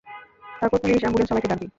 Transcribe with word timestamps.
তারপর 0.59 0.77
police, 0.81 1.01
ambulance, 1.03 1.29
সবাইকে 1.29 1.49
ডাকবি। 1.51 1.67